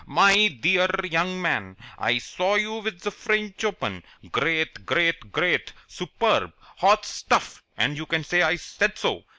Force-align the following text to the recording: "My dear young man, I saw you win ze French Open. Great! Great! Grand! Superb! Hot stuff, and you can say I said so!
"My 0.07 0.47
dear 0.47 0.89
young 1.03 1.39
man, 1.43 1.77
I 1.99 2.17
saw 2.17 2.55
you 2.55 2.73
win 2.77 2.97
ze 2.97 3.11
French 3.11 3.63
Open. 3.63 4.03
Great! 4.31 4.83
Great! 4.83 5.31
Grand! 5.31 5.71
Superb! 5.87 6.53
Hot 6.77 7.05
stuff, 7.05 7.61
and 7.77 7.95
you 7.95 8.07
can 8.07 8.23
say 8.23 8.41
I 8.41 8.55
said 8.55 8.97
so! 8.97 9.25